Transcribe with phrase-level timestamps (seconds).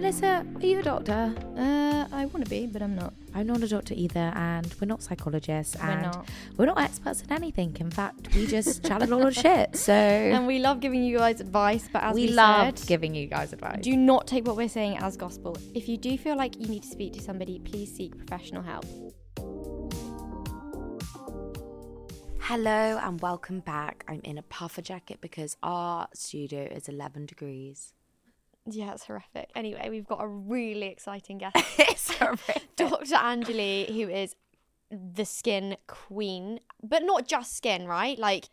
[0.00, 1.34] Melissa, are you a doctor?
[1.58, 3.12] Uh, I want to be, but I'm not.
[3.34, 6.28] I'm not a doctor either, and we're not psychologists, We're and not.
[6.56, 7.76] we're not experts in anything.
[7.78, 9.76] In fact, we just chat a lot of shit.
[9.76, 9.92] So
[10.36, 13.26] And we love giving you guys advice, but as we, we, love said, giving you
[13.26, 13.82] guys advice.
[13.82, 15.54] do not take what we're saying as gospel.
[15.74, 18.86] If you do feel like you need to speak to somebody, please seek professional help.
[22.38, 24.06] Hello and welcome back.
[24.08, 27.92] I'm in a puffer jacket because our studio is 11 degrees.
[28.66, 29.50] Yeah, it's horrific.
[29.54, 31.56] Anyway, we've got a really exciting guest.
[31.78, 32.68] it's horrific.
[32.76, 33.04] Dr.
[33.14, 34.34] Anjali, who is
[34.90, 38.18] the skin queen, but not just skin, right?
[38.18, 38.48] Like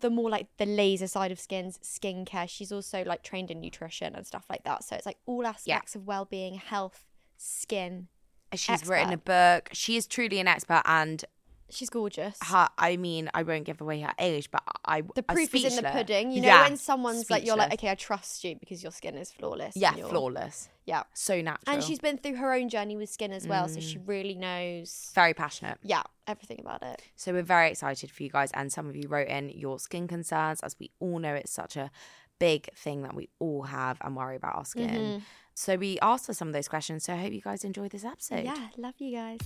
[0.00, 2.48] the more like the laser side of skins, skincare.
[2.48, 4.82] She's also like trained in nutrition and stuff like that.
[4.82, 7.04] So it's like all aspects of well-being, health,
[7.36, 8.08] skin.
[8.54, 9.68] She's written a book.
[9.72, 11.22] She is truly an expert, and
[11.70, 12.38] She's gorgeous.
[12.42, 15.82] her, I mean, I won't give away her age, but I the proof is in
[15.84, 16.30] the pudding.
[16.32, 19.16] You know Yeah, when someone's like, you're like, okay, I trust you because your skin
[19.16, 19.76] is flawless.
[19.76, 21.02] yeah, flawless, Yeah.
[21.12, 23.82] so natural, And she's been through her own journey with skin as well, so Mm.
[23.92, 25.10] she really knows.
[25.14, 25.78] very passionate.
[25.82, 27.02] Yeah, everything about it.
[27.16, 28.50] So we're very excited for you guys.
[28.54, 30.60] And some of you wrote in your skin concerns.
[30.60, 31.90] As we all know, it's such a
[32.38, 34.88] big thing that we all have and worry about our skin.
[34.90, 35.18] Mm-hmm.
[35.54, 37.04] So we asked her some of those questions.
[37.04, 38.44] So I hope you guys enjoyed this episode.
[38.44, 39.40] Yeah, love you guys.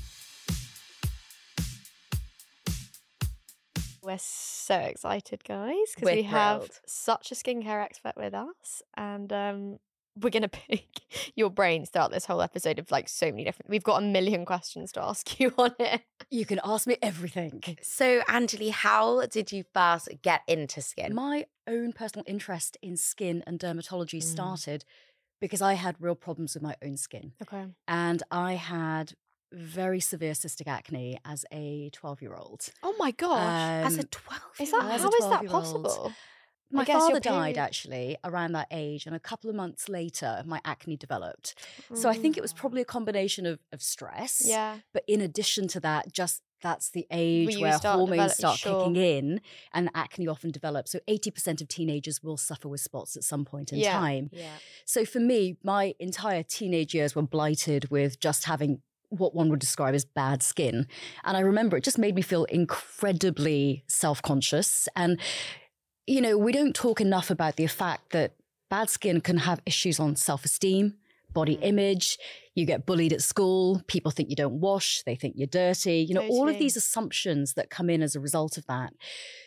[4.03, 9.33] We're so excited, guys, because We're we have such a skincare expert with us, and
[9.33, 9.79] um,
[10.21, 10.89] we're gonna pick
[11.37, 13.71] your brains throughout this whole episode of like so many different.
[13.71, 16.03] We've got a million questions to ask you on it.
[16.31, 17.63] You can ask me everything.
[17.83, 21.15] So, Anjali, how did you first get into skin?
[21.15, 24.23] My own personal interest in skin and dermatology Mm.
[24.25, 24.85] started
[25.41, 27.33] because I had real problems with my own skin.
[27.43, 27.67] Okay.
[27.89, 29.15] And I had
[29.53, 32.69] very severe cystic acne as a 12 year old.
[32.83, 35.51] Oh my gosh, As a Um, 12 is that how is that 12-year-old.
[35.51, 36.13] possible?
[36.73, 40.59] I My father died actually around that age, and a couple of months later, my
[40.65, 41.55] acne developed.
[41.95, 44.43] So I think it was probably a combination of, of stress.
[44.43, 44.49] Mm.
[44.49, 44.79] Yeah.
[44.95, 48.79] But in addition to that, just that's the age where start hormones start sure.
[48.87, 49.41] kicking in
[49.75, 50.93] and acne often develops.
[50.93, 53.93] So 80% of teenagers will suffer with spots at some point in Yeah.
[53.99, 54.31] time.
[54.33, 54.55] Yeah.
[54.87, 58.81] So for me, my entire teenage years were blighted with just having
[59.13, 60.87] what one would describe as bad skin.
[61.25, 64.89] And I remember it just made me feel incredibly self conscious.
[64.97, 65.21] And,
[66.07, 68.33] you know, we don't talk enough about the fact that
[68.71, 70.95] bad skin can have issues on self esteem,
[71.33, 72.19] body image.
[72.55, 73.83] You get bullied at school.
[73.87, 75.03] People think you don't wash.
[75.05, 76.01] They think you're dirty.
[76.01, 78.93] You know, all of these assumptions that come in as a result of that.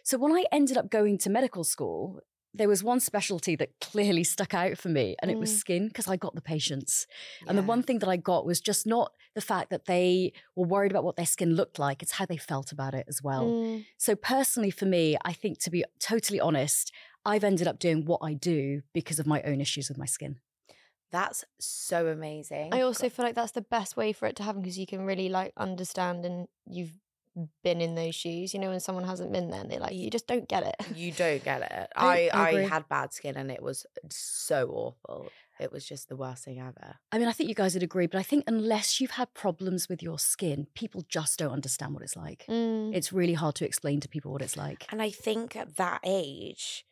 [0.03, 2.21] So when I ended up going to medical school,
[2.57, 5.57] there was one specialty that clearly stuck out for me, and it was Mm.
[5.57, 7.05] skin because I got the patients.
[7.47, 10.65] And the one thing that I got was just not the fact that they were
[10.67, 13.49] worried about what their skin looked like, it's how they felt about it as well.
[13.49, 13.85] Mm.
[13.97, 16.91] So, personally, for me, I think to be totally honest,
[17.25, 20.39] I've ended up doing what I do because of my own issues with my skin.
[21.11, 22.73] That's so amazing.
[22.73, 25.05] I also feel like that's the best way for it to happen because you can
[25.05, 26.91] really like understand and you've
[27.63, 28.53] been in those shoes.
[28.53, 30.75] You know, when someone hasn't been there, and they're like, you just don't get it.
[30.95, 31.89] you don't get it.
[31.95, 35.31] I- I, I I, had bad skin and it was so awful.
[35.59, 36.95] It was just the worst thing ever.
[37.13, 39.87] I mean, I think you guys would agree, but I think unless you've had problems
[39.87, 42.45] with your skin, people just don't understand what it's like.
[42.49, 42.93] Mm.
[42.93, 44.85] It's really hard to explain to people what it's like.
[44.91, 46.85] And I think at that age,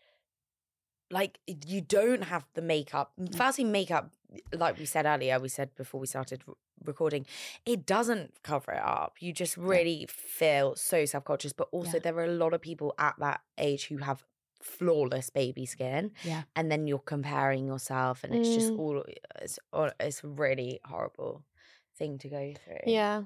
[1.11, 3.11] like you don't have the makeup.
[3.35, 4.11] Firstly, makeup,
[4.53, 7.25] like we said earlier, we said before we started r- recording,
[7.65, 9.15] it doesn't cover it up.
[9.19, 11.53] You just really feel so self conscious.
[11.53, 11.99] But also, Yeah.
[12.03, 14.23] there are a lot of people at that age who have
[14.61, 16.43] flawless baby skin, Yeah.
[16.55, 18.79] and then you're comparing yourself, and it's just Mm.
[18.79, 19.03] all
[19.41, 21.43] it's all- it's really horrible
[21.97, 22.79] thing to go through.
[22.85, 23.23] Yeah.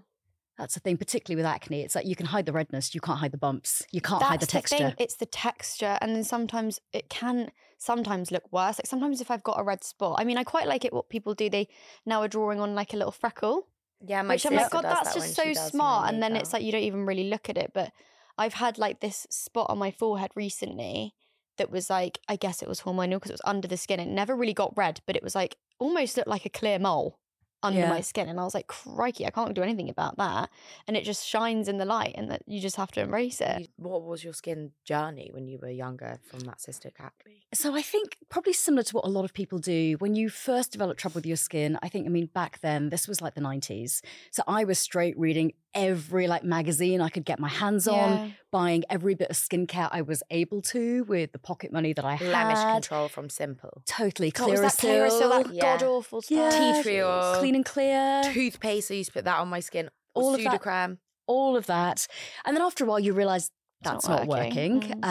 [0.57, 1.81] That's the thing, particularly with acne.
[1.81, 4.39] It's like you can hide the redness, you can't hide the bumps, you can't hide
[4.39, 4.77] the That's texture.
[4.77, 8.79] thing, It's the texture, and then sometimes it can sometimes look worse.
[8.79, 10.93] Like sometimes if I've got a red spot, I mean, I quite like it.
[10.93, 11.67] What people do, they
[12.05, 13.67] now are drawing on like a little freckle,
[14.05, 16.09] Yeah, my which I'm like, God, that's that just so she does my smart.
[16.13, 17.71] And then it's like you don't even really look at it.
[17.73, 17.91] But
[18.37, 21.13] I've had like this spot on my forehead recently
[21.57, 23.99] that was like, I guess it was hormonal because it was under the skin.
[23.99, 27.19] It never really got red, but it was like almost looked like a clear mole
[27.63, 27.89] under Yeah.
[27.89, 28.29] my skin.
[28.29, 30.49] And I was like, crikey, I can't do anything about that.
[30.87, 33.69] And it just shines in the light, and that you just have to embrace it.
[33.77, 37.47] What was your skin journey when you were younger from that cystic acne?
[37.53, 40.71] So I think probably similar to what a lot of people do when you first
[40.71, 41.79] develop trouble with your skin.
[41.81, 44.01] I think I mean back then this was like the 90s.
[44.31, 48.27] So I was straight reading every like magazine I could get my hands on, Yeah.
[48.51, 52.17] buying every bit of skincare I was able to with the pocket money that I
[52.17, 52.73] Blemish had.
[52.73, 53.83] control from Simple.
[53.85, 55.61] Totally What was clear that Clearasil, that Yeah.
[55.77, 56.37] god awful stuff.
[56.37, 57.35] Yeah, Tea tree oil.
[57.39, 58.21] clean and clear.
[58.33, 59.89] Toothpaste, I used to put that on my skin.
[60.13, 60.97] All of that-
[61.27, 62.07] all of that.
[62.45, 63.51] And then after a while, you realize
[63.81, 64.75] that's not not, working.
[64.79, 65.01] working.
[65.01, 65.03] Mm.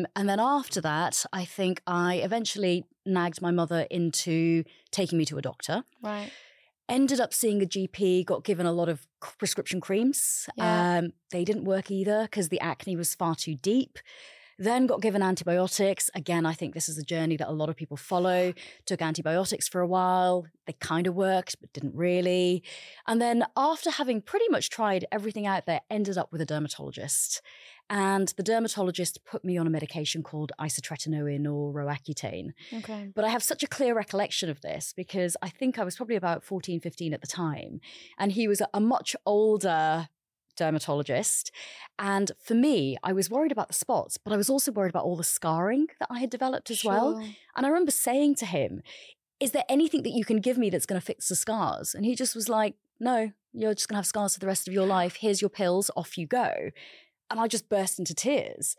[0.00, 5.24] Um, and then after that, I think I eventually nagged my mother into taking me
[5.26, 5.84] to a doctor.
[6.02, 6.30] Right.
[6.88, 9.06] Ended up seeing a GP, got given a lot of
[9.38, 10.48] prescription creams.
[10.56, 10.98] Yeah.
[10.98, 13.98] Um, they didn't work either because the acne was far too deep.
[14.58, 16.10] Then got given antibiotics.
[16.14, 18.52] Again, I think this is a journey that a lot of people follow.
[18.86, 20.46] Took antibiotics for a while.
[20.66, 22.64] They kind of worked, but didn't really.
[23.06, 27.40] And then after having pretty much tried everything out there, ended up with a dermatologist.
[27.90, 32.50] And the dermatologist put me on a medication called isotretinoin or Roaccutane.
[32.74, 33.10] Okay.
[33.14, 36.16] But I have such a clear recollection of this because I think I was probably
[36.16, 37.80] about 14, 15 at the time.
[38.18, 40.08] And he was a much older
[40.58, 41.50] dermatologist.
[41.98, 45.04] And for me, I was worried about the spots, but I was also worried about
[45.04, 47.16] all the scarring that I had developed as well.
[47.56, 48.82] And I remember saying to him,
[49.40, 51.94] Is there anything that you can give me that's going to fix the scars?
[51.94, 54.68] And he just was like, No, you're just going to have scars for the rest
[54.68, 55.16] of your life.
[55.16, 56.70] Here's your pills, off you go.
[57.30, 58.76] And I just burst into tears.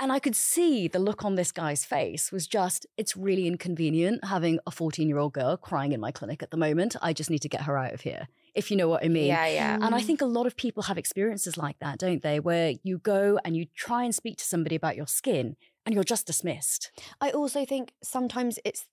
[0.00, 4.24] And I could see the look on this guy's face was just, it's really inconvenient
[4.24, 6.94] having a 14 year old girl crying in my clinic at the moment.
[7.02, 9.26] I just need to get her out of here, if you know what I mean.
[9.26, 9.78] Yeah, yeah.
[9.82, 10.04] And I Mm.
[10.06, 12.38] think a lot of people have experiences like that, don't they?
[12.38, 16.04] Where you go and you try and speak to somebody about your skin and you're
[16.04, 16.92] just dismissed.
[17.20, 18.86] I also think sometimes it's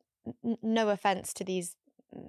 [0.63, 1.75] no offense to these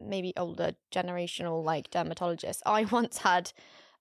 [0.04, 2.60] maybe older generational like dermatologists.
[2.66, 3.52] I once had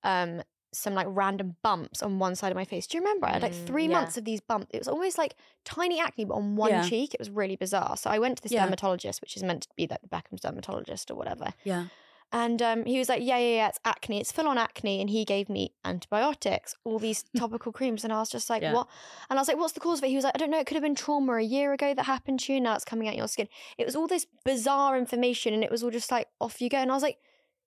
[0.04, 0.42] um
[0.77, 2.88] some like random bumps on one side of my face.
[2.88, 3.27] Do you remember?
[3.27, 3.94] I had like Mm, three yeah.
[3.94, 4.68] months of these bumps.
[4.74, 6.81] It was almost like tiny acne, but on one Yeah.
[6.83, 7.13] cheek.
[7.13, 7.98] It was really bizarre.
[7.98, 8.63] So I went to this Yeah.
[8.66, 11.54] dermatologist, which is meant to be like the Beckham's dermatologist or whatever.
[11.63, 11.86] Yeah.
[12.31, 14.19] And um, he was like, yeah, yeah, yeah, it's acne.
[14.19, 15.00] It's full on acne.
[15.00, 18.04] And he gave me antibiotics, all these topical creams.
[18.04, 18.74] And I was just like, Yeah.
[18.74, 18.88] what?
[19.30, 20.10] And I was like, what's the cause of it?
[20.10, 20.60] He was like, I don't know.
[20.60, 22.60] It could have been trauma a year ago that happened to you.
[22.60, 23.48] Now it's coming out your skin.
[23.78, 25.54] It was all this bizarre information.
[25.54, 26.78] And it was all just like, off you go.
[26.78, 27.19] And I was like,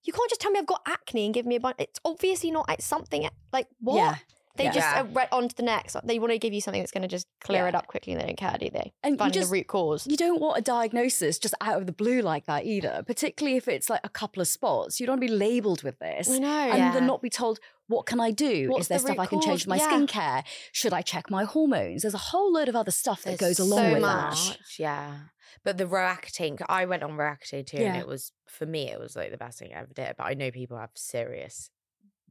[0.05, 1.77] you can't just tell me I've got acne and give me a bunch.
[1.79, 3.97] It's obviously not it's something like what?
[3.97, 4.17] Yeah.
[4.58, 4.72] They Yeah.
[4.72, 5.00] just Yeah.
[5.00, 5.96] uh, read on to the next.
[6.05, 8.20] They want to give you something that's going to just clear it up quickly and
[8.20, 8.93] they don't care, do they?
[9.02, 10.06] And you Finding just- the root cause.
[10.06, 13.69] You don't want a diagnosis just out of the blue like that either, particularly if
[13.69, 15.00] it's like a couple of spots.
[15.00, 16.28] You don't want to be labeled with this.
[16.28, 16.49] I know.
[16.49, 16.93] and Yeah.
[16.93, 18.69] then not be told what can I do?
[18.69, 19.88] What's Is there the stuff I can change to my Yeah.
[19.90, 20.44] skincare?
[20.72, 22.02] Should I check my hormones?
[22.02, 24.49] There's a whole load of other stuff that There's goes along so with much.
[24.50, 24.58] that.
[24.78, 25.19] Yeah.
[25.64, 29.16] But the Roaccutane, I went on Roaccutane too, and it was, for me, it was
[29.16, 30.16] like the best thing I ever did.
[30.19, 31.70] But I know people have serious,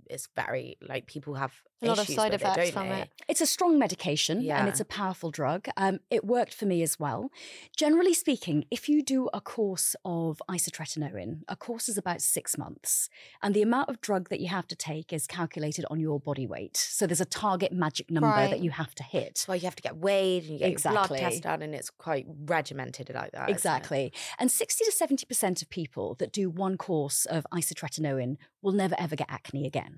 [0.09, 3.01] it's very, like, people have A lot of side effects it, from they?
[3.01, 3.09] it.
[3.27, 4.59] It's a strong medication Yeah.
[4.59, 5.67] and it's a powerful drug.
[5.77, 7.29] Um, it worked for me as well.
[7.75, 13.09] Generally speaking, if you do a course of isotretinoin, a course is about six months,
[13.43, 16.47] and the amount of drug that you have to take is calculated on your body
[16.47, 16.77] weight.
[16.77, 18.49] So there's a target magic number Right.
[18.49, 19.45] that you have to hit.
[19.47, 21.89] Well, you have to get weighed and you get your blood test done, and it's
[21.89, 23.49] quite regimented like that.
[23.49, 24.11] Exactly.
[24.39, 29.15] And 60 to 70% of people that do one course of isotretinoin will never ever
[29.15, 29.96] get acne again.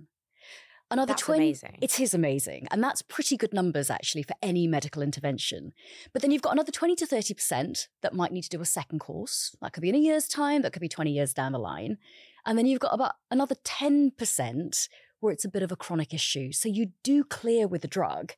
[0.92, 1.78] Another That's 20 amazing.
[1.82, 2.68] It is amazing.
[2.72, 5.72] And that's pretty good numbers actually for any medical intervention.
[6.14, 9.00] But then you've got another 20 to 30% that might need to do a second
[9.00, 9.56] course.
[9.62, 11.98] That could be in a year's time, that could be 20 years down the line.
[12.46, 16.52] And then you've got about another 10% where it's a bit of a chronic issue.
[16.52, 18.34] So you do clear with the drug,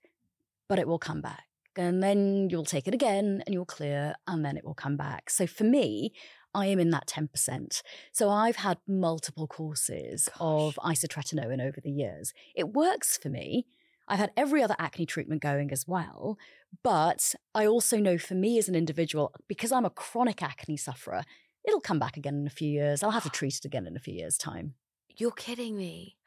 [0.67, 1.46] but it will come back.
[1.77, 5.29] And then you'll take it again and you'll clear and then it will come back.
[5.29, 6.12] So for me,
[6.53, 7.81] I am in that 10%.
[8.12, 12.34] So I've had multiple courses of isotretinoin over the years.
[12.55, 13.65] It works for me.
[14.08, 16.38] I've had every other acne treatment going as well.
[16.84, 21.24] But I also know for me as an individual, because I'm a chronic acne sufferer,
[21.65, 23.03] it'll come back again in a few years.
[23.03, 24.74] I'll have to treat it again in a few years' time.
[25.17, 26.17] You're kidding me.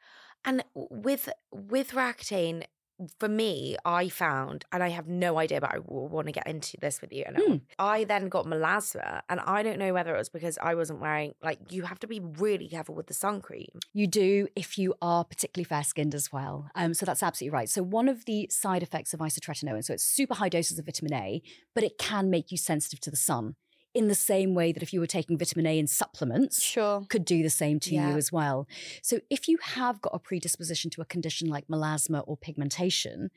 [0.43, 2.65] And with with Roaccutane,
[3.19, 6.47] for me, I found, and I have no idea, but I will want to get
[6.47, 7.23] into this with you.
[7.27, 7.61] And Mm.
[7.77, 11.33] I then got melasma, and I don't know whether it was because I wasn't wearing,
[11.43, 13.79] like, you have to be really careful with the sun cream.
[13.93, 16.69] You do if you are particularly fair skinned as well.
[16.75, 17.69] Um, so that's absolutely right.
[17.69, 21.13] So, one of the side effects of isotretinoin, so it's super high doses of vitamin
[21.13, 21.41] A,
[21.73, 23.55] but it can make you sensitive to the sun
[23.95, 27.05] in the same way that if you were taking vitamin A in supplements, Sure.
[27.09, 28.11] could do the same to Yeah.
[28.11, 28.67] you as well.
[29.01, 33.31] So, if you have got a predisposition to a condition like melasma or pigmentation,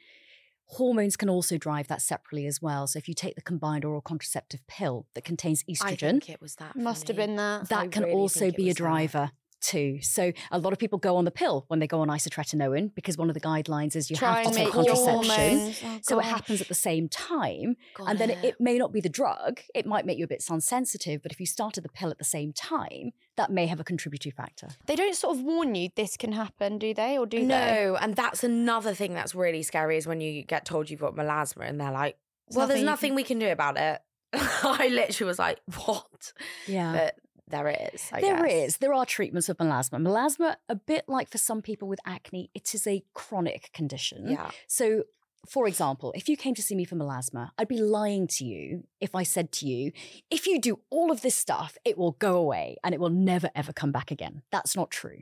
[0.67, 2.87] hormones can also drive that separately as well.
[2.87, 6.41] So, if you take the combined oral contraceptive pill that contains I estrogen, think it
[6.43, 6.73] was that.
[6.73, 7.69] for Must have been that.
[7.69, 9.31] that I can really also be a driver.
[9.31, 9.33] that.
[9.61, 10.03] Driver too.
[10.03, 13.17] So a lot of people go on the pill when they go on isotretinoin because
[13.17, 15.75] one of the guidelines is you Try have to and take contraception.
[15.91, 17.77] Oh, So it happens at the same time.
[17.95, 18.45] Got and then it, it.
[18.45, 19.61] it may not be the drug.
[19.75, 22.19] It might make you a bit sun sensitive, but if you started the pill at
[22.19, 24.69] the same time, that may have a contributory factor.
[24.87, 27.19] They don't sort of warn you this can happen, do they?
[27.19, 27.45] Or do they?
[27.45, 31.15] No, and that's another thing that's really scary is when you get told you've got
[31.15, 32.17] melasma and they're like,
[32.51, 34.01] well, there's nothing you nothing can- we can do about it.
[34.33, 36.33] I literally was like, what?
[36.67, 36.93] Yeah.
[36.93, 37.15] But
[37.51, 38.09] there is.
[38.13, 38.53] I There guess.
[38.53, 38.77] is.
[38.79, 40.01] There are treatments of melasma.
[40.01, 44.29] Melasma, a bit like for some people with acne, it is a chronic condition.
[44.31, 44.51] Yeah.
[44.67, 45.05] So,
[45.49, 48.85] for example, if you came to see me for melasma, I'd be lying to you
[49.01, 49.93] if I said to you,
[50.31, 53.51] if you do all of this stuff, it will go away and it will never,
[53.55, 54.43] ever come back again.
[54.51, 55.21] That's not true.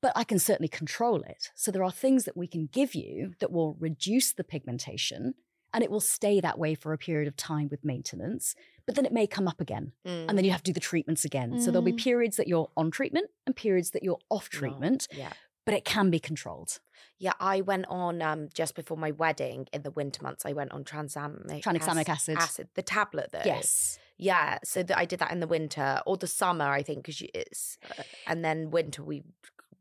[0.00, 1.50] But I can certainly control it.
[1.54, 5.34] So, there are things that we can give you that will reduce the pigmentation
[5.78, 8.56] and it will stay that way for a period of time with maintenance.
[8.84, 10.26] But then it may come up again Mm.
[10.28, 11.60] and then you have to do the treatments again.
[11.60, 12.02] So, there'll be Mm.
[12.02, 15.32] periods that you're on treatment and periods that you're off No, treatment, Yeah.
[15.64, 16.80] but it can be controlled.
[17.16, 20.44] Yeah, I went on um just before my wedding in the winter months.
[20.44, 22.38] I went on tranexamic Tranexamic acid.
[22.38, 23.42] Acid, the tablet though.
[23.44, 24.00] Yes.
[24.16, 27.22] Yeah, so that I did that in the winter or the summer, I think, because
[27.34, 29.22] it's uh, and then winter we.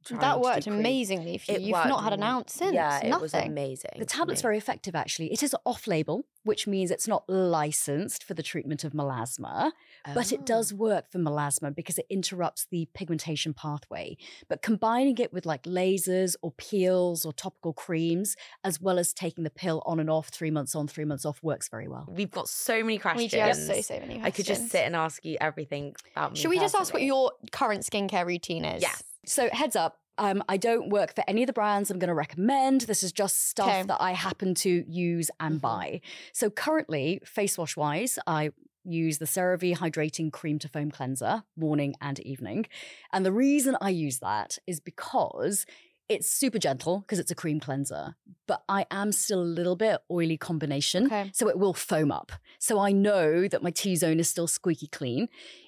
[0.08, 0.80] Trying That worked do cream.
[0.80, 1.58] amazing for you.
[1.58, 2.74] It You've not had an ounce since.
[2.74, 3.14] Yeah, Nothing.
[3.14, 3.92] it was amazing.
[4.00, 5.32] The tablet's very effective, actually.
[5.32, 9.72] It is off label, which means it's not licensed for the treatment of melasma,
[10.14, 10.46] but it Oh.
[10.46, 14.18] does work for melasma because it interrupts the pigmentation pathway.
[14.48, 19.44] But combining it with like lasers or peels or topical creams, as well as taking
[19.44, 22.06] the pill on and off, three months on, three months off, works very well.
[22.08, 23.32] We've got so many questions.
[23.34, 26.34] We do have so, so many I could just sit and ask you everything about
[26.34, 26.40] me.
[26.40, 28.82] Should we just ask what your current skincare routine is?
[28.82, 29.04] Yes.
[29.28, 30.00] So, heads up.
[30.18, 32.82] Um, I don't work for any of the brands I'm going to recommend.
[32.82, 33.84] This is just stuff Okay.
[33.84, 35.62] that I happen to use and Mhm.
[35.62, 36.02] buy.
[36.34, 38.50] So currently, face wash wise, I
[38.84, 42.66] use the CeraVe Hydrating Cream to Foam Cleanser morning and evening.
[43.14, 45.66] And the reason I use that is because
[46.10, 48.16] it's super gentle because it's a cream cleanser,
[48.48, 51.08] but I am still a little bit oily combination.
[51.08, 51.30] Okay.
[51.34, 52.32] So it will foam up.
[52.60, 55.28] So I know that my T zone is still squeaky clean.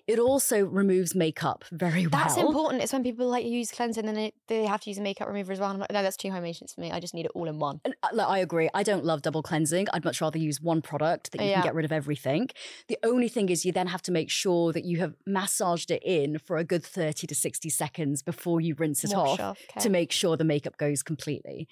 [0.09, 2.23] It also removes makeup very well.
[2.23, 2.81] That's important.
[2.81, 5.27] It's when people like use cleanser and then they, they have to use a makeup
[5.27, 5.69] remover as well.
[5.69, 6.91] I'm like, no, that's too high maintenance for me.
[6.91, 7.79] I just need it all in one.
[7.85, 8.71] And, uh, like, I agree.
[8.73, 9.85] I don't love double cleansing.
[9.93, 11.61] I'd much rather use one product that you Yeah.
[11.61, 12.49] can get rid of everything.
[12.87, 16.01] The only thing is, you then have to make sure that you have massaged it
[16.03, 19.83] in for a good 30 to 60 seconds before you rinse it Wash off, off,
[19.83, 21.67] to make sure the makeup goes completely.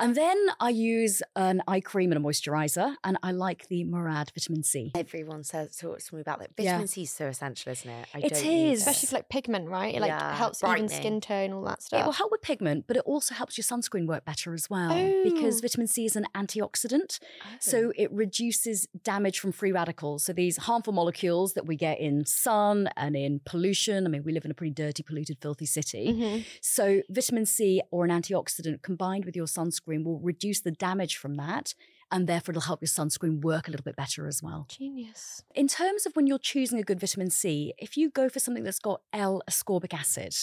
[0.00, 4.32] And then I use an eye cream and a moisturizer, and I like the Murad
[4.34, 4.90] vitamin C.
[4.96, 6.50] Everyone says talks to me about that.
[6.58, 6.72] Yeah.
[6.72, 8.08] Vitamin C is so essential, isn't it?
[8.12, 8.80] I It don't is.
[8.80, 9.94] Especially for like pigment, right?
[9.94, 12.00] It like Yeah, helps even skin tone, all that stuff.
[12.00, 14.94] It will help with pigment, but it also helps your sunscreen work better as well
[15.22, 15.60] because Oh.
[15.62, 17.20] vitamin C is an antioxidant.
[17.60, 20.24] So it reduces damage from free radicals.
[20.24, 24.06] So these harmful molecules that we get in sun and in pollution.
[24.06, 26.08] I mean, we live in a pretty dirty, polluted, filthy city.
[26.12, 26.44] Mhm.
[26.60, 31.34] So vitamin C or an antioxidant combined with your sunscreen will reduce the damage from
[31.36, 31.74] that.
[32.10, 34.66] And therefore, it'll help your sunscreen work a little bit better as well.
[34.68, 35.42] Genius.
[35.54, 38.62] In terms of when you're choosing a good vitamin C, if you go for something
[38.62, 40.34] that's got L ascorbic acid,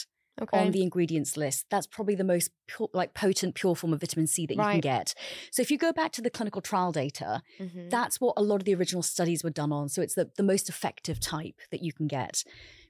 [0.41, 0.57] Okay.
[0.57, 1.65] on the ingredients list.
[1.69, 4.79] That's probably the most pu- like potent pure form of vitamin C that you can
[4.79, 5.13] get.
[5.51, 7.89] So if you go back to the clinical trial data, Mhm.
[7.91, 9.89] that's what a lot of the original studies were done on.
[9.89, 12.43] So it's the, the most effective type that you can get.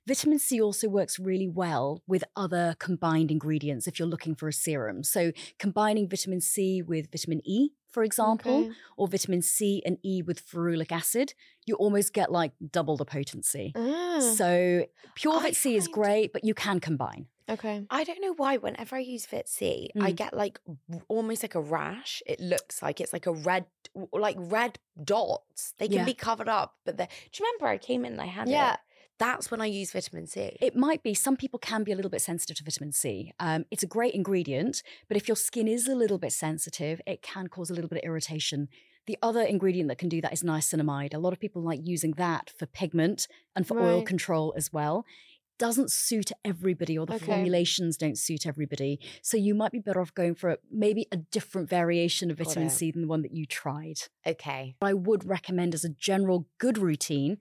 [0.07, 4.53] Vitamin C also works really well with other combined ingredients if you're looking for a
[4.53, 5.03] serum.
[5.03, 8.75] So combining vitamin C with vitamin E, for example, Okay.
[8.97, 11.33] or vitamin C and E with ferulic acid,
[11.67, 13.73] you almost get like double the potency.
[13.75, 17.27] Ah, So pure I Vit C is great, but you can combine.
[17.49, 17.85] okay.
[17.91, 18.57] I don't know why.
[18.57, 20.15] Whenever I use Vit C, I Mm.
[20.17, 20.59] get like
[21.09, 22.23] almost like a rash.
[22.25, 23.65] It looks like it's like a red,
[24.13, 25.73] like red dots.
[25.77, 26.05] They can Yeah.
[26.05, 28.73] be covered up, but the, do you remember I came in and I had Yeah.
[28.73, 28.79] it?
[29.21, 30.57] That's when I use vitamin C.
[30.59, 33.31] It might be some people can be a little bit sensitive to vitamin C.
[33.39, 37.21] Um, it's a great ingredient, but if your skin is a little bit sensitive, it
[37.21, 38.67] can cause a little bit of irritation.
[39.05, 41.13] The other ingredient that can do that is niacinamide.
[41.13, 45.05] A lot of people like using that for pigment and for oil control as well.
[45.59, 47.25] doesn't suit everybody or the Okay.
[47.25, 48.99] formulations don't suit everybody.
[49.21, 52.71] So you might be better off going for a, maybe a different variation of vitamin.
[52.71, 53.99] C than the one that you tried.
[54.25, 54.75] Okay.
[54.81, 57.37] I would recommend as a general good routine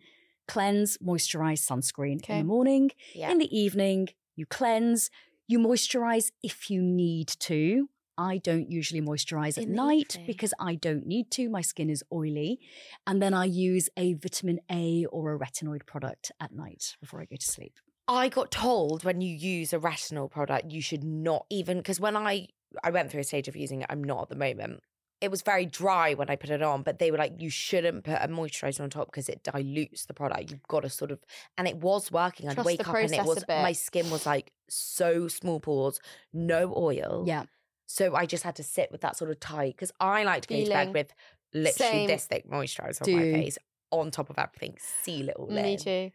[0.51, 2.91] cleanse, moisturize, sunscreen in the morning.
[3.15, 3.31] Yeah.
[3.31, 5.11] In the evening, you cleanse,
[5.49, 7.89] you moisturize if you need to.
[8.19, 10.27] I don't usually moisturize at In the night evening.
[10.27, 11.49] because I don't need to.
[11.49, 12.59] My skin is oily.
[13.07, 17.25] And then I use a vitamin A or a retinoid product at night before I
[17.25, 17.75] go to sleep.
[18.07, 22.17] I got told when you use a retinol product, you should not even because when
[22.17, 22.49] I
[22.85, 24.81] I went through a stage of using it, I'm not at the moment.
[25.21, 28.05] It was very dry when I put it on, but they were like, you shouldn't
[28.05, 30.51] put a moisturizer on top because it dilutes the product.
[30.51, 31.19] You've got to sort of,
[31.59, 32.49] and it was working.
[32.49, 36.01] I'd Trust wake up and it was my skin was like so small pores,
[36.33, 37.25] no oil.
[37.27, 37.45] Yeah.
[37.87, 40.49] So I just had to sit with that sort of tight because I like to
[40.49, 41.13] go to bed with
[41.53, 42.07] literally Same.
[42.07, 43.59] this thick moisturizer on my face
[43.91, 45.79] on top of everything, seal it all Me in.
[45.79, 46.11] too.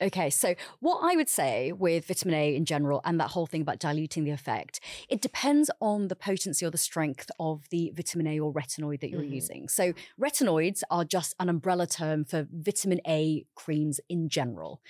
[0.00, 3.62] Okay, so what I would say with vitamin A in general and that whole thing
[3.62, 4.78] about diluting the effect,
[5.08, 9.10] it depends on the potency or the strength of the vitamin A or retinoid that
[9.10, 9.32] you're Mhm.
[9.32, 9.68] using.
[9.68, 14.80] So, retinoids are just an umbrella term for vitamin A creams in general.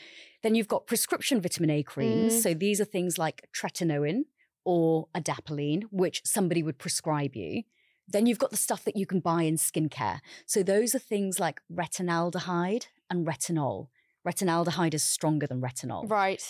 [0.42, 2.34] Then you've got prescription vitamin A creams.
[2.34, 2.42] Mm.
[2.42, 4.26] So, these are things like tretinoin
[4.64, 7.62] or adapalene, which somebody would prescribe you.
[8.06, 10.20] Then you've got the stuff that you can buy in skincare.
[10.44, 13.88] So, those are things like retinaldehyde and retinol.
[14.28, 16.08] Retinaldehyde is stronger than retinol.
[16.10, 16.42] Right.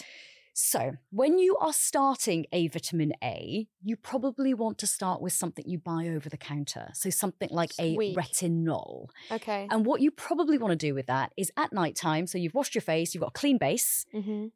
[0.60, 5.64] So, when you are starting a vitamin A, you probably want to start with something
[5.68, 6.88] you buy over the counter.
[6.94, 8.16] So, something like Sweet.
[8.16, 9.06] a retinol.
[9.30, 9.68] Okay.
[9.70, 12.74] And what you probably want to do with that is at nighttime, so you've washed
[12.74, 14.04] your face, you've got a clean base.
[14.12, 14.46] hmm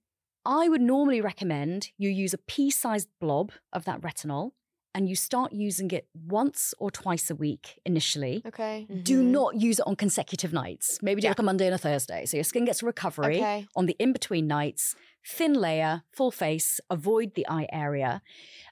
[0.45, 4.51] I would normally recommend you use a pea sized blob of that retinol
[4.95, 8.43] and you start using it once or twice a week initially.
[8.47, 8.87] Okay.
[9.03, 9.27] Do Mhm.
[9.31, 10.99] not use it on consecutive nights.
[11.03, 11.31] Maybe do Yeah.
[11.31, 12.27] like a Monday and a Thursday.
[12.27, 13.67] So your skin gets a recovery Okay.
[13.75, 14.95] on the in between nights,
[15.25, 18.21] thin layer, full face, avoid the eye area.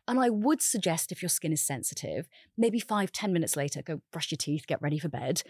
[0.06, 4.02] And I would suggest if your skin is sensitive, maybe five, ten minutes later, go
[4.12, 5.42] brush your teeth, get ready for bed,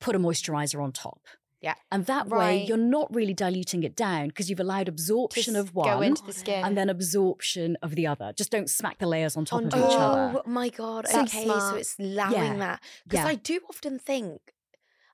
[0.00, 1.20] put a moisturizer on top.
[1.62, 1.74] Yeah.
[1.92, 5.74] And that way you're not really diluting it down because you've allowed absorption Just of
[5.74, 6.64] one Go into the skin.
[6.64, 8.32] and then absorption of the other.
[8.36, 9.90] Just don't smack the layers on top On of top.
[9.90, 10.42] each other.
[10.44, 11.06] Oh my god!
[11.10, 12.56] That's okay, so it's allowing Yeah.
[12.58, 13.30] that because Yeah.
[13.30, 14.40] I do often think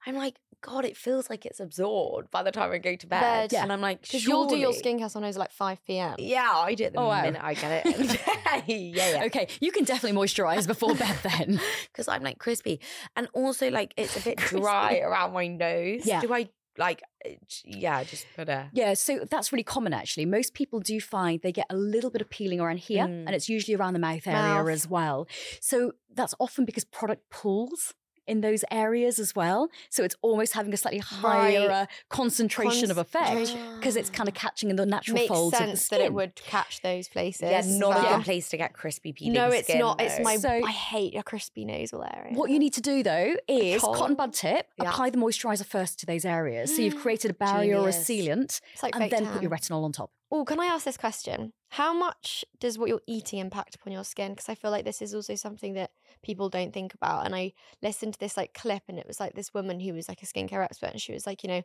[0.07, 3.50] I'm like, God, it feels like it's absorbed by the time I go to bed,
[3.50, 3.54] Bed.
[3.62, 6.16] And I'm like, Because you'll do your skincare sometimes at like 5 p.m.
[6.18, 7.23] Yeah, I do it the Oh, wow.
[7.23, 8.21] minute I get it.
[8.66, 9.25] yeah, yeah.
[9.26, 11.60] Okay, you can definitely moisturize before bed then.
[11.92, 12.80] Because I'm like crispy,
[13.16, 16.02] and also like it's a bit dry around my nose.
[16.04, 16.21] Yeah.
[16.21, 17.02] Do I like?
[17.26, 17.30] uh,
[17.64, 18.68] Yeah, just put a.
[18.73, 20.26] Yeah, so that's really common actually.
[20.26, 23.26] Most people do find they get a little bit of peeling around here, Mm.
[23.26, 24.68] and it's usually around the mouth area Mouth.
[24.68, 25.26] as well.
[25.60, 27.94] So that's often because product pools
[28.28, 29.69] in those areas as well.
[29.91, 31.71] So it's almost having a slightly higher Right.
[31.71, 35.67] uh, concentration of effect because it's kind of catching in the natural Makes folds of
[35.71, 35.99] the skin.
[35.99, 37.43] that it would catch those places.
[37.50, 39.34] Yeah, not a good place to get crispy peeling.
[39.34, 40.00] No, it's skin, not.
[40.00, 40.36] It's my.
[40.36, 42.34] So- I hate a crispy nasal area.
[42.34, 44.91] What you need to do though is cotton bud tip, Yeah.
[44.91, 46.75] apply the moisturizer first to those areas.
[46.75, 49.84] So you've created a barrier or a sealant, like and fake then put your retinol
[49.84, 50.10] on top.
[50.30, 51.52] Oh, can I ask this question?
[51.71, 54.32] How much does what you're eating impact upon your skin?
[54.32, 55.91] Because I feel like this is also something that
[56.23, 57.25] people don't think about.
[57.25, 60.08] And I listened to this like clip, and it was like this woman who was
[60.08, 61.62] like a skincare expert, and she was like, you know,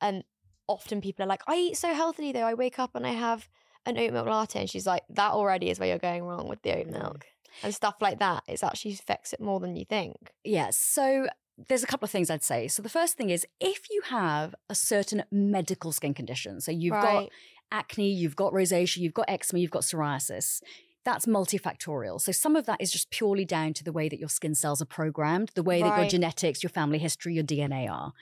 [0.00, 0.22] um,
[0.68, 2.46] often people are like, I eat so healthily though.
[2.46, 3.48] I wake up and I have
[3.86, 6.62] an oat milk latte, and she's like, that already is where you're going wrong with
[6.62, 6.90] the oat Mm.
[6.90, 7.26] milk
[7.62, 8.44] and stuff like that.
[8.48, 10.32] It actually affects it more than you think.
[10.44, 10.76] Yes.
[10.78, 11.26] So
[11.68, 12.68] there's a couple of things I'd say.
[12.68, 16.98] So the first thing is if you have a certain medical skin condition, so you've
[16.98, 17.32] got right.
[17.72, 20.60] Acne, you've got rosacea, you've got eczema, you've got psoriasis.
[21.02, 22.20] That's multifactorial.
[22.20, 24.82] So some of that is just purely down to the way that your skin cells
[24.82, 28.12] are programmed, the way that your genetics, your family history, your DNA are.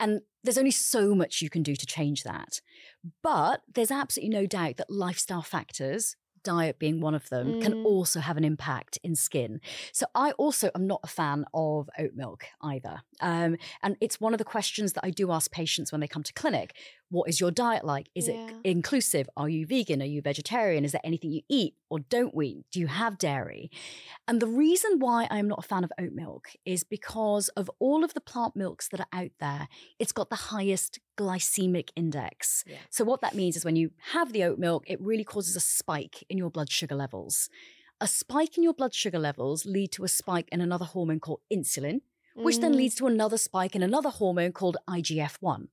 [0.00, 2.62] And there's only so much you can do to change that.
[3.22, 7.84] But there's absolutely no doubt that lifestyle factors, diet being one of them, can Mm.
[7.84, 9.60] also have an impact in skin.
[9.92, 13.02] So I also am not a fan of oat milk either.
[13.20, 16.22] Um, and it's one of the questions that I do ask patients when they come
[16.24, 16.74] to clinic.
[17.12, 18.08] What is your diet like?
[18.14, 18.46] Is Yeah.
[18.48, 19.28] it inclusive?
[19.36, 20.00] Are you vegan?
[20.00, 20.82] Are you vegetarian?
[20.86, 22.64] Is there anything you eat or don't eat?
[22.72, 23.70] Do you have dairy?
[24.26, 28.02] And the reason why I'm not a fan of oat milk is because of all
[28.02, 32.64] of the plant milks that are out there, it's got the highest glycemic index.
[32.66, 32.78] Yeah.
[32.88, 35.60] So, what that means is when you have the oat milk, it really causes a
[35.60, 37.50] spike in your blood sugar levels.
[38.00, 41.40] A spike in your blood sugar levels lead to a spike in another hormone called
[41.52, 42.00] insulin,
[42.34, 42.76] which then Mm.
[42.76, 45.68] leads to another spike in another hormone called IGF-1.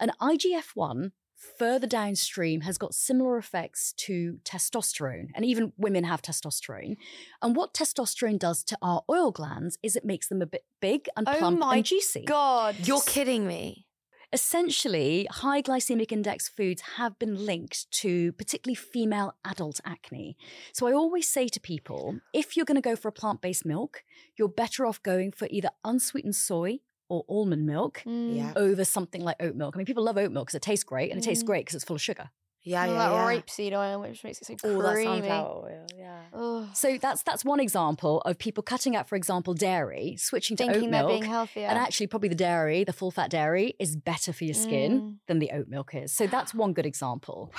[0.00, 1.12] And IGF-1
[1.58, 6.96] further downstream has got similar effects to testosterone and even women have testosterone.
[7.42, 11.08] And what testosterone does to our oil glands is it makes them a bit big
[11.16, 12.24] and Oh plump my and juicy.
[12.24, 12.76] God.
[12.82, 13.86] You're kidding me.
[14.32, 20.36] essentially, high glycemic index foods have been linked to particularly female adult acne.
[20.72, 23.64] So I always say to people if you're going to go for a plant based
[23.64, 24.02] milk,
[24.36, 28.36] you're better off going for either unsweetened soy or almond milk Mm.
[28.36, 28.52] Yeah.
[28.56, 29.74] over something like oat milk.
[29.74, 31.46] I mean, people love oat milk because it tastes great and it tastes Mm.
[31.48, 32.30] great because it's full of sugar.
[32.66, 33.26] Yeah, Or yeah, that yeah.
[33.42, 35.18] rapeseed oil, which makes it so All that creamy.
[35.18, 35.86] sunflower oil.
[35.98, 36.22] Yeah.
[36.32, 36.68] Ugh.
[36.72, 40.88] So that's that's one example of people cutting out, for example, dairy, switching to oat
[40.88, 41.08] milk.
[41.10, 41.66] being healthier.
[41.66, 45.16] And actually, probably the dairy, the full fat dairy, is better for your skin Mm.
[45.26, 46.10] than the oat milk is.
[46.12, 47.52] So that's one good example.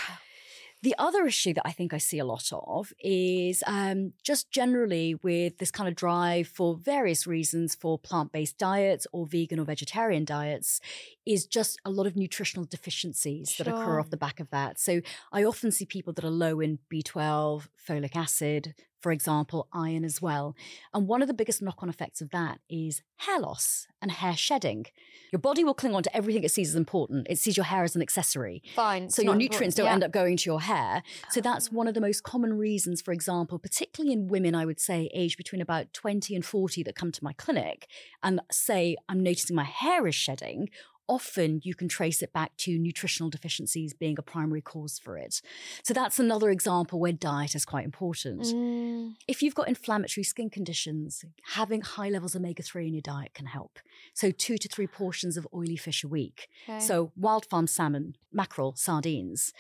[0.85, 5.15] The other issue that I think I see a lot of is um, just generally
[5.23, 9.65] with this kind of drive for various reasons for plant based diets or vegan or
[9.65, 10.79] vegetarian diets,
[11.25, 14.79] is just a lot of nutritional deficiencies that occur off the back of that.
[14.79, 20.03] So I often see people that are low in B12, folic acid, for example, iron
[20.03, 20.55] as well.
[20.91, 24.35] And one of the biggest knock on effects of that is hair loss and hair
[24.35, 24.87] shedding.
[25.31, 27.83] Your body will cling on to everything it sees as important, it sees your hair
[27.83, 28.63] as an accessory.
[28.75, 29.11] Fine.
[29.11, 31.03] So your nutrients don't end up going to your hair.
[31.29, 31.75] So that's Ah.
[31.75, 35.37] one of the most common reasons, for example, particularly in women, I would say, aged
[35.37, 37.87] between about 20 and 40 that come to my clinic
[38.23, 40.69] and say, I'm noticing my hair is shedding.
[41.07, 45.41] Often you can trace it back to nutritional deficiencies being a primary cause for it.
[45.83, 48.41] So that's another example where diet is quite important.
[48.41, 49.13] Mm.
[49.27, 53.33] If you've got inflammatory skin conditions, having high levels of omega 3 in your diet
[53.33, 53.79] can help.
[54.13, 56.47] So, two to three portions of oily fish a week.
[56.67, 56.79] Okay.
[56.79, 59.53] So, wild farm salmon, mackerel, sardines.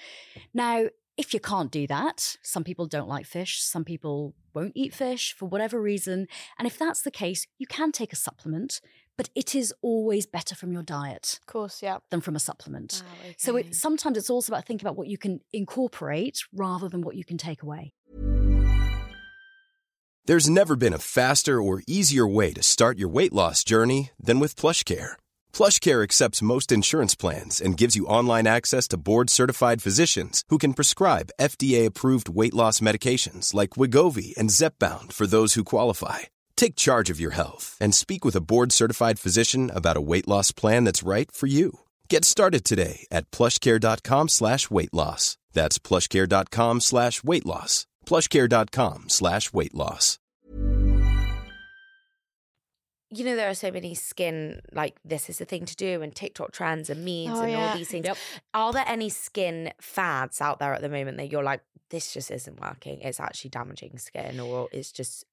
[0.53, 4.93] Now, if you can't do that, some people don't like fish, some people won't eat
[4.93, 6.27] fish for whatever reason.
[6.59, 8.81] And if that's the case, you can take a supplement,
[9.17, 11.97] but it is always better from your diet of course, yeah.
[12.11, 13.01] than from a supplement.
[13.05, 17.01] Wow, So it, sometimes it's also about thinking about what you can incorporate rather than
[17.01, 17.93] what you can take away.
[20.27, 24.39] There's never been a faster or easier way to start your weight loss journey than
[24.39, 25.13] with PlushCare.
[25.53, 30.73] PlushCare accepts most insurance plans and gives you online access to board-certified physicians who can
[30.73, 36.19] prescribe FDA-approved weight loss medications like Wegovy and Zepbound for those who qualify.
[36.57, 40.51] Take charge of your health and speak with a board-certified physician about a weight loss
[40.51, 41.79] plan that's right for you.
[42.09, 45.37] Get started today at plushcare.com slash weight loss.
[45.53, 47.87] That's plushcare.com slash weight loss.
[48.05, 50.19] plushcare.com slash weight loss.
[53.11, 56.13] you know there are so many skin like this is the thing to do and
[56.13, 57.69] TikTok trends and memes Oh, and yeah.
[57.71, 58.05] all these things.
[58.05, 58.17] Yep.
[58.53, 62.29] Are there any skin fads out there at the moment that you're like, this just
[62.31, 62.99] isn't working?
[63.01, 65.23] It's actually damaging skin, or it's just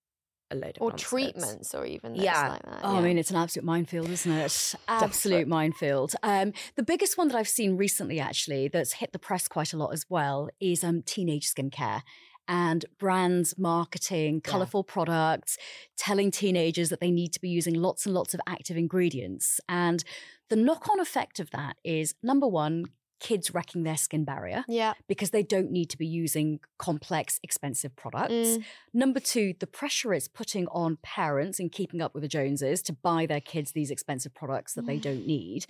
[0.52, 1.08] a load of Or nonsense?
[1.08, 2.48] treatments, or even Yeah.
[2.48, 2.80] like that.
[2.84, 2.98] Oh, yeah.
[2.98, 4.74] I mean, it's an absolute minefield, isn't it?
[4.88, 6.14] Absolute minefield.
[6.22, 9.76] Um, the biggest one that I've seen recently, actually, that's hit the press quite a
[9.76, 12.02] lot as well, is um, teenage skincare
[12.48, 14.50] and brands marketing Yeah.
[14.50, 15.56] colorful products,
[15.96, 19.60] telling teenagers that they need to be using lots and lots of active ingredients.
[19.68, 20.02] And
[20.50, 22.86] the knock on effect of that is number one,
[23.22, 24.94] kids wrecking their skin barrier yeah.
[25.06, 28.32] because they don't need to be using complex, expensive products.
[28.32, 28.64] Mm.
[28.92, 32.92] Number two, the pressure it's putting on parents in keeping up with the Joneses to
[32.92, 35.66] buy their kids these expensive products that they don't need.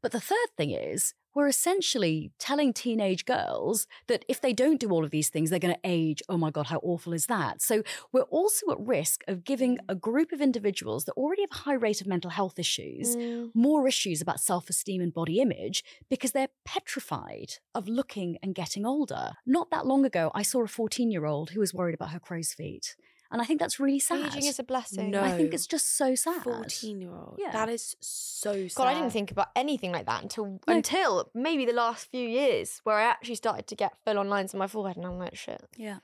[0.00, 4.90] But the third thing is, we're essentially telling teenage girls that if they don't do
[4.90, 6.22] all of these things, they're going to age.
[6.28, 7.60] Oh my God, how awful is that?
[7.62, 11.62] So we're also at risk of giving a group of individuals that already have a
[11.64, 13.50] high rate of mental health issues Mm.
[13.54, 18.84] more issues about self esteem and body image because they're petrified of looking and getting
[18.86, 19.32] older.
[19.46, 22.20] Not that long ago, I saw a 14 year old who was worried about her
[22.20, 22.96] crow's feet.
[23.34, 24.28] And I think that's really sad.
[24.28, 25.10] Aging is a blessing.
[25.10, 25.20] No.
[25.20, 26.44] I think it's just so sad.
[26.44, 27.36] 14 year old.
[27.36, 27.50] Yeah.
[27.50, 28.74] That is so sad.
[28.76, 32.80] God, I didn't think about anything like that until until maybe the last few years,
[32.84, 35.34] where I actually started to get full on lines on my forehead, and I'm like,
[35.34, 35.60] shit.
[35.76, 35.98] Yeah.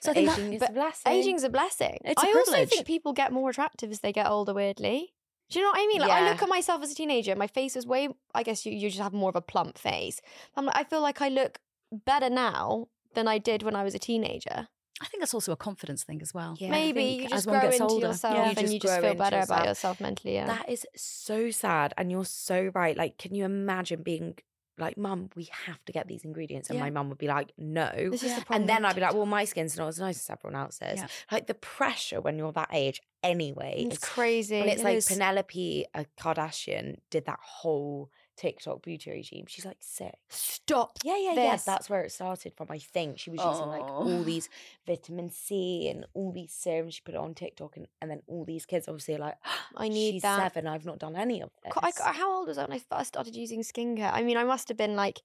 [0.00, 1.12] So I think aging that, is a but blessing.
[1.12, 1.98] Aging's a blessing.
[2.04, 4.52] It's a I also think people get more attractive as they get older.
[4.52, 5.14] Weirdly,
[5.48, 6.02] do you know what I mean?
[6.02, 7.34] Like I look at myself as a teenager.
[7.36, 8.10] My face was way.
[8.34, 10.20] I guess you, you just have more of a plump face.
[10.56, 11.58] I'm like, I feel like I look
[11.90, 14.68] better now than I did when I was a teenager.
[15.00, 16.56] I think that's also a confidence thing as well.
[16.58, 18.50] Yeah, Maybe you as just one grow gets into older, yourself yeah.
[18.50, 19.66] You and you just feel into better about yourself.
[19.66, 20.34] yourself mentally.
[20.34, 20.46] Yeah.
[20.46, 21.94] That is so sad.
[21.96, 22.96] And you're so right.
[22.96, 24.36] Like, can you imagine being
[24.78, 26.68] like, Mum, we have to get these ingredients?
[26.70, 26.84] And Yeah.
[26.84, 27.90] my mum would be like, No.
[28.10, 30.18] This is the problem And then I'd be like, Well, my skin's not as nice
[30.18, 30.98] as everyone else's.
[30.98, 31.06] Yeah.
[31.32, 33.84] Like the pressure when you're that age anyway.
[33.86, 34.58] it's is- crazy.
[34.60, 35.06] And it's It like is.
[35.08, 38.10] Penelope a Kardashian did that whole
[38.40, 39.44] TikTok beauty regime.
[39.48, 40.14] She's like sick.
[40.30, 40.96] Stop.
[41.04, 41.58] Yeah, yeah, yeah.
[41.64, 42.68] That's where it started from.
[42.70, 44.22] I think she was using like all Oh.
[44.24, 44.48] these
[44.86, 46.94] vitamin C and all these serums.
[46.94, 49.36] She put it on TikTok, and, and then all these kids obviously are like,
[49.76, 50.38] I need She's that.
[50.52, 50.66] seven.
[50.66, 51.72] I've not done any of this.
[51.76, 54.10] I, how old was I when I first started using skincare?
[54.12, 55.20] I mean, I must have been like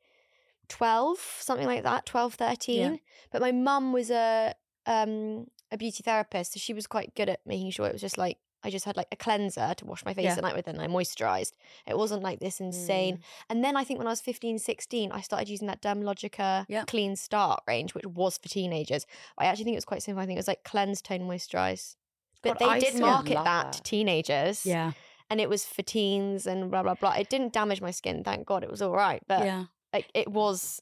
[0.68, 3.00] 12, something like that, 12, 13.
[3.32, 4.54] But my mum was a
[4.86, 8.18] um a beauty therapist, so she was quite good at making sure it was just
[8.18, 10.34] like I just had like a cleanser to wash my face Yeah.
[10.38, 11.52] at night with and I moisturized.
[11.86, 12.66] It wasn't like this Mm.
[12.66, 13.20] insane.
[13.50, 16.84] And then I think when I was 15, 16, I started using that Dermalogica Yeah.
[16.86, 19.06] Clean Start range, which was for teenagers.
[19.38, 20.22] I actually think it was quite simple.
[20.24, 21.96] I think it was like cleanse, tone, moisturize.
[22.42, 24.66] But God, I they did market love that to teenagers.
[24.66, 24.92] Yeah.
[25.30, 27.14] And it was for teens and blah, blah, blah.
[27.14, 28.24] It didn't damage my skin.
[28.24, 29.22] Thank God it was all right.
[29.28, 29.66] But yeah.
[29.94, 30.82] like, it was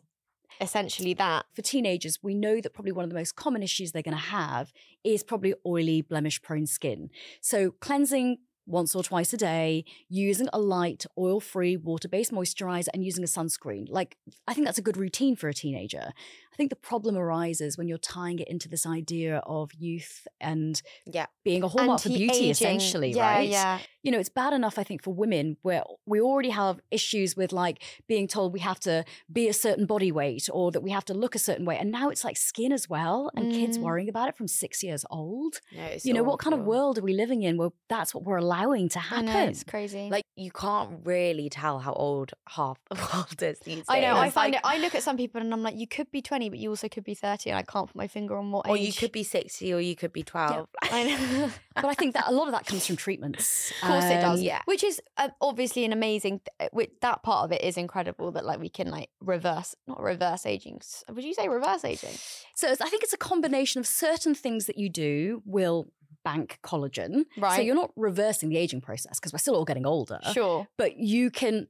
[0.61, 1.45] essentially that.
[1.53, 4.23] For teenagers, we know that probably one of the most common issues they're going to
[4.23, 4.71] have
[5.03, 7.09] is probably oily, blemish prone skin.
[7.41, 12.87] So, cleansing once or twice a day, using a light, oil free, water based moisturizer,
[12.93, 13.87] and using a sunscreen.
[13.89, 16.13] Like, I think that's a good routine for a teenager.
[16.53, 20.79] I think the problem arises when you're tying it into this idea of youth and
[21.11, 21.25] Yeah.
[21.43, 23.49] being a hallmark for beauty, essentially, yeah, right?
[23.49, 27.35] Yeah, you know, it's bad enough, I think, for women where we already have issues
[27.35, 30.91] with like being told we have to be a certain body weight or that we
[30.91, 31.77] have to look a certain way.
[31.77, 33.81] And now it's like skin as well, and kids Mm.
[33.81, 35.59] worrying about it from six years old.
[35.75, 38.23] No, it's you know, what kind of world are we living in where that's what
[38.25, 39.25] we're allowing to happen?
[39.25, 40.09] know, it's crazy.
[40.11, 43.85] Like you can't really tell how old half the world is these days.
[43.89, 44.15] I know.
[44.17, 44.67] I find like- it.
[44.67, 46.87] I look at some people and I'm like, you could be 20, but you also
[46.89, 48.87] could be 30, and I can't put my finger on what or age.
[48.87, 50.67] you could be sixty, or you could be twelve.
[50.81, 51.49] I know.
[51.75, 53.71] but I think that a lot of that comes from treatments.
[53.81, 54.39] Of course it does.
[54.39, 54.61] Um, yeah.
[54.65, 56.41] Which is uh, obviously an amazing.
[56.59, 58.31] Th- which, that part of it is incredible.
[58.31, 60.81] That like we can like reverse, not reverse aging.
[61.09, 62.11] Would you say reverse aging?
[62.55, 65.87] So it's- I think it's a combination of certain things that you do will
[66.23, 67.25] bank collagen.
[67.37, 67.57] Right.
[67.57, 70.19] So you're not reversing the aging process because we're still all getting older.
[70.31, 70.67] Sure.
[70.77, 71.67] But you can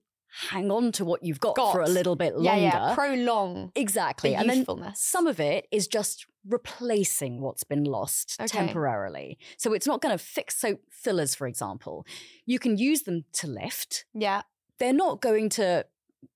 [0.50, 2.60] hang on to what you've got, for a little bit longer.
[2.62, 2.96] Yeah, yeah.
[2.96, 3.72] Prolong.
[3.76, 4.36] exactly.
[4.36, 4.66] and then
[4.96, 8.48] some of it is just replacing what's been lost Okay.
[8.48, 9.38] temporarily.
[9.58, 12.06] So it's not going to fix so fillers, for example.
[12.46, 14.06] You can use them to lift.
[14.14, 14.42] Yeah.
[14.80, 15.86] They're not going to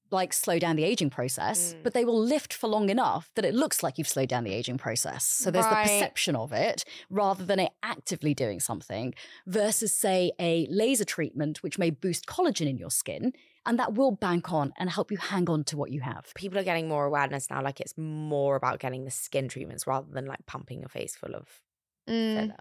[0.09, 1.83] like slow down the aging process, Mm.
[1.83, 4.53] but they will lift for long enough that it looks like you've slowed down the
[4.53, 5.25] aging process.
[5.25, 5.83] So there's Right.
[5.85, 9.13] the perception of it rather than it actively doing something
[9.45, 13.33] versus say a laser treatment which may boost collagen in your skin
[13.67, 16.31] and that will bank on and help you hang on to what you have.
[16.35, 17.61] People are getting more awareness now.
[17.61, 21.35] Like it's more about getting the skin treatments rather than like pumping your face full
[21.35, 21.61] of
[22.09, 22.35] Mm.
[22.41, 22.55] filler.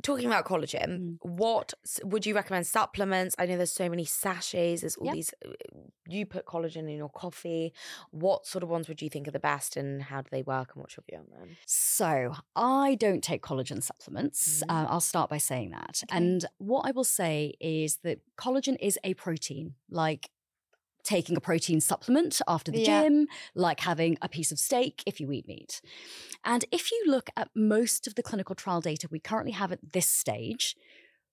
[0.00, 3.34] Talking about collagen, what would you recommend supplements?
[3.36, 4.82] I know there's so many sachets.
[4.82, 5.14] There's all Yep.
[5.14, 5.34] these.
[5.44, 5.48] uh,
[6.06, 7.74] You put collagen in your coffee.
[8.12, 10.68] What sort of ones would you think are the best, and how do they work?
[10.74, 11.56] And what's your view on them?
[11.66, 14.62] So, I don't take collagen supplements.
[14.62, 14.70] Mm.
[14.70, 16.02] Uh, I'll start by saying that.
[16.10, 20.30] And what I will say is that collagen is a protein, like
[21.08, 23.02] taking a protein supplement after the Yeah.
[23.02, 25.80] gym, like having a piece of steak if you eat meat.
[26.44, 29.92] And if you look at most of the clinical trial data we currently have at
[29.94, 30.76] this stage,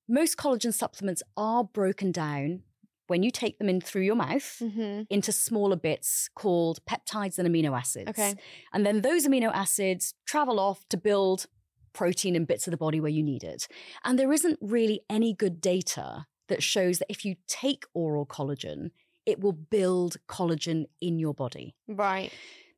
[0.08, 2.64] most collagen supplements are broken down
[3.08, 7.48] when you take them in through your mouth hmm into smaller bits called peptides and
[7.48, 8.10] amino acids.
[8.10, 8.34] Okay.
[8.74, 11.46] And then those amino acids travel off to build
[11.94, 13.68] protein in bits of the body where you need it.
[14.04, 18.90] And there isn't really any good data that shows that if you take oral collagen,
[19.26, 21.76] it will build collagen in your body.
[21.88, 22.32] Right.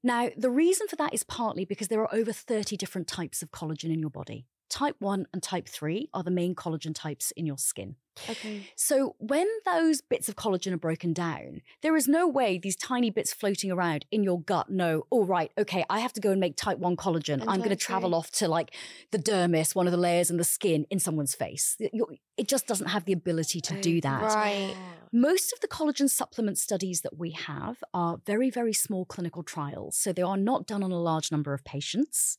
[0.03, 3.51] Now, the reason for that is partly because there are over 30 different types of
[3.51, 4.45] collagen in your body.
[4.69, 7.95] Type 1 and type 3 are the main collagen types in your skin.
[8.30, 8.67] Okay.
[8.75, 13.12] So when those bits of collagen are broken down, there is no way these tiny
[13.12, 16.39] bits floating around in your gut know, oh, right, okay, I have to go and
[16.39, 17.41] make type 1 collagen.
[17.41, 18.73] And I'm going to travel off to like
[19.12, 21.75] the dermis, one of the layers in the skin in someone's face.
[21.80, 21.91] It-
[22.38, 24.21] It just doesn't have the ability to do that.
[24.21, 24.75] Right.
[25.12, 29.95] Most of the collagen supplement studies that we have are very, very small clinical trials.
[29.97, 32.38] So they are not done on a large number of patients.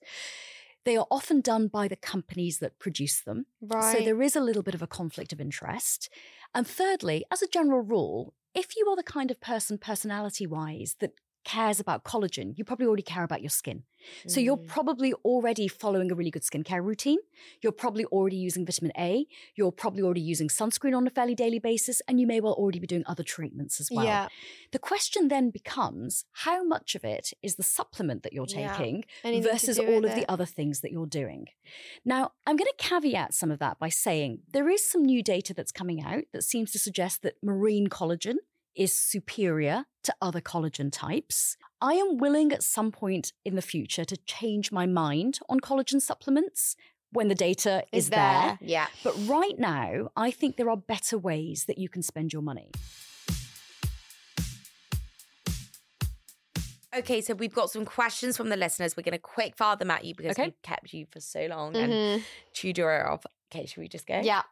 [0.89, 3.45] They are often done by the companies that produce them.
[3.61, 3.99] Right.
[3.99, 6.09] So there is a little bit of a conflict of interest.
[6.55, 10.97] And thirdly, as a general rule, if you are the kind of person, personality wise,
[11.01, 11.13] that
[11.45, 13.85] cares about collagen, you probably already care about your skin.
[14.29, 14.67] So you're Mm.
[14.69, 17.19] probably already following a really good skincare routine.
[17.61, 19.27] You're probably already using vitamin A.
[19.57, 22.01] You're probably already using sunscreen on a fairly daily basis.
[22.07, 24.05] And you may well already be doing other treatments as well.
[24.05, 24.29] Yeah.
[24.71, 29.41] The question then becomes how much of it is the supplement that you're taking to
[29.43, 31.47] versus all of the other things that you're doing.
[32.05, 35.55] Now, I'm going to caveat some of that by saying there is some new data
[35.55, 38.37] that's coming out that seems to suggest that marine collagen
[38.75, 41.57] is superior to other collagen types.
[41.81, 46.01] I am willing at some point in the future to change my mind on collagen
[46.01, 46.77] supplements
[47.13, 48.19] when the data is, Is there.
[48.19, 48.59] there.
[48.61, 48.87] Yeah.
[49.03, 52.71] But right now, I think there are better ways that you can spend your money.
[56.97, 58.97] Okay, so we've got some questions from the listeners.
[58.97, 60.45] We're going to quick fire them at you because Okay.
[60.45, 62.23] we've kept you for so long and Mhm.
[62.55, 63.25] chewed your ear off.
[63.51, 64.21] Okay, should we just go?
[64.23, 64.43] Yeah.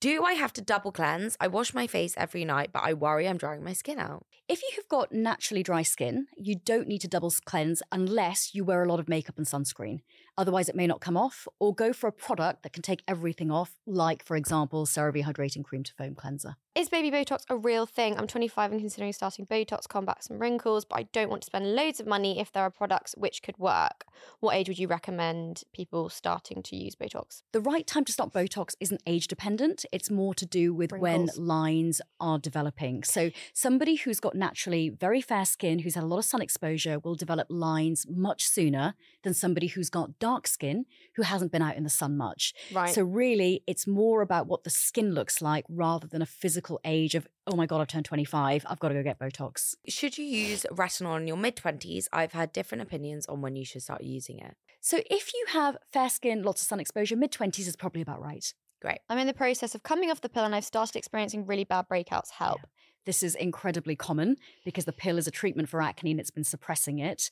[0.00, 1.36] Do I have to double cleanse?
[1.40, 4.26] I wash my face every night, but I worry I'm drying my skin out.
[4.48, 8.64] If you have got naturally dry skin, you don't need to double cleanse unless you
[8.64, 10.00] wear a lot of makeup and sunscreen.
[10.38, 13.50] Otherwise, it may not come off, or go for a product that can take everything
[13.50, 16.54] off, like, for example, CeraVe Hydrating Cream to Foam Cleanser.
[16.76, 18.16] Is baby Botox a real thing?
[18.16, 21.46] I'm 25 and considering starting Botox to combat some wrinkles, but I don't want to
[21.46, 24.04] spend loads of money if there are products which could work.
[24.38, 27.42] What age would you recommend people starting to use Botox?
[27.52, 29.86] The right time to stop Botox isn't age dependent.
[29.92, 31.36] It's more to do with Wrinkles.
[31.36, 33.02] when lines are developing.
[33.02, 37.00] So, somebody who's got naturally very fair skin, who's had a lot of sun exposure,
[37.00, 40.84] will develop lines much sooner than somebody who's got dark skin,
[41.16, 42.54] who hasn't been out in the sun much.
[42.72, 42.94] Right.
[42.94, 47.14] So, really, it's more about what the skin looks like rather than a physical age
[47.14, 49.74] of, oh my God, I've turned 25, I've got to go get Botox.
[49.88, 52.06] Should you use retinol in your mid 20s?
[52.12, 54.54] I've had different opinions on when you should start using it.
[54.80, 58.20] So, if you have fair skin, lots of sun exposure, mid 20s is probably about
[58.20, 58.52] right.
[58.80, 58.98] Great.
[59.08, 61.86] I'm in the process of coming off the pill and I've started experiencing really bad
[61.88, 62.30] breakouts.
[62.30, 62.60] Help.
[63.06, 66.44] This is incredibly common because the pill is a treatment for acne and it's been
[66.44, 67.30] suppressing it.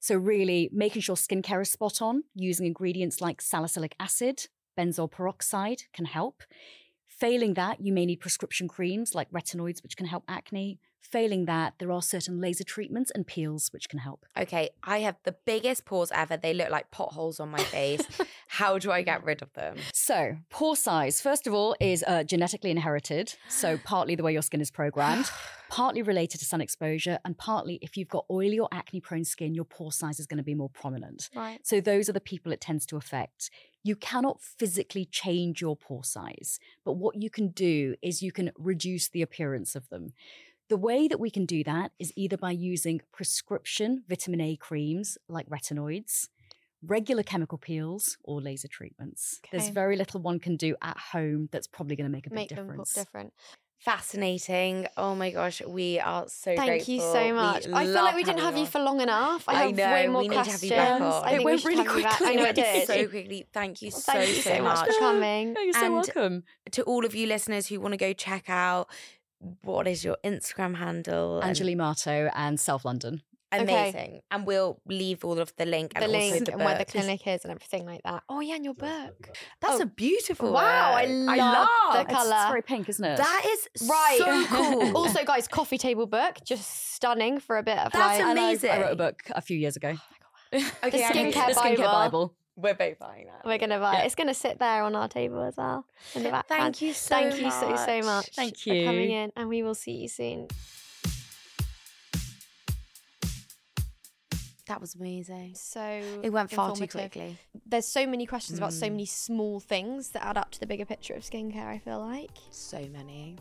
[0.00, 4.46] So, really making sure skincare is spot on, using ingredients like salicylic acid,
[4.78, 6.42] benzoyl peroxide can help.
[7.06, 10.78] Failing that, you may need prescription creams like retinoids, which can help acne.
[11.06, 14.26] Failing that, there are certain laser treatments and peels which can help.
[14.36, 16.36] Okay, I have the biggest pores ever.
[16.36, 18.02] They look like potholes on my face.
[18.48, 19.76] How do I get rid of them?
[19.92, 23.34] So, pore size, first of all, is uh, genetically inherited.
[23.48, 25.30] So, partly the way your skin is programmed,
[25.70, 29.54] partly related to sun exposure, and partly if you've got oily or acne prone skin,
[29.54, 31.30] your pore size is going to be more prominent.
[31.36, 31.64] Right.
[31.64, 33.50] So, those are the people it tends to affect.
[33.84, 38.50] You cannot physically change your pore size, but what you can do is you can
[38.58, 40.12] reduce the appearance of them.
[40.68, 45.16] The way that we can do that is either by using prescription vitamin A creams
[45.28, 46.28] like retinoids,
[46.82, 49.40] regular chemical peels, or laser treatments.
[49.52, 52.34] There's very little one can do at home that's probably going to make a big
[52.36, 52.96] Make them difference.
[52.96, 53.32] look different.
[53.78, 54.86] Fascinating.
[54.96, 57.12] Oh my gosh, we are so Thank you grateful.
[57.12, 57.68] so We much.
[57.68, 58.66] I feel like we didn't have you on.
[58.66, 59.44] for long enough.
[59.48, 61.24] I, I have know, way more we need to have you back on.
[61.24, 62.12] I It we went really have you back.
[62.14, 62.36] I quickly.
[62.36, 62.86] know it It did.
[62.88, 63.46] so quickly.
[63.52, 65.54] Thank you so, Thank you so much for coming.
[65.56, 66.42] Oh, you're so And- welcome.
[66.72, 68.88] To all of you listeners who want to go check out
[69.62, 71.40] what is your Instagram handle?
[71.40, 73.22] and- Anjali Mahto and SELF London.
[73.54, 73.62] Okay.
[73.62, 74.20] Amazing.
[74.32, 76.84] And we'll leave all of the link The and also link the and where the
[76.84, 78.24] clinic is and everything like that.
[78.28, 79.30] Oh yeah, and your book.
[79.60, 79.82] That's Oh.
[79.82, 81.36] a beautiful Wow, I book.
[81.38, 81.68] love
[82.08, 82.34] the colour.
[82.36, 83.16] it's very pink, isn't it?
[83.18, 84.18] That is Right.
[84.18, 84.96] so cool.
[84.96, 88.20] also, guys, coffee table book, just stunning for a bit of That's like.
[88.20, 88.70] And I- amazing.
[88.70, 89.94] I, wrote a book a few years ago.
[90.52, 92.34] Oh okay, The I need- skincare the skincare Bible.
[92.56, 93.44] We're both buying that.
[93.44, 94.02] We're gonna buy Yeah.
[94.02, 94.06] it.
[94.06, 96.62] It's gonna sit there on our table as well in the background.
[96.76, 98.30] Thank you so Thank you so so much.
[98.34, 100.48] Thank you for coming in, and we will see you soon.
[104.68, 105.54] That was amazing.
[105.54, 105.80] So
[106.24, 107.38] It went far too quickly.
[107.66, 108.80] There's so many questions about Mm.
[108.80, 111.66] so many small things that add up to the bigger picture of skincare.
[111.68, 112.30] I feel like.
[112.50, 113.36] So many.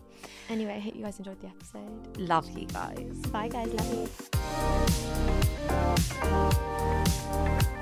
[0.50, 2.18] Anyway, I hope you guys enjoyed the episode.
[2.18, 3.16] Love you guys.
[3.32, 3.74] Bye, guys.
[3.74, 3.92] Love
[7.64, 7.75] you.